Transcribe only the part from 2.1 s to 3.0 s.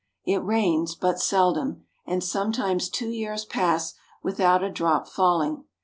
sometimes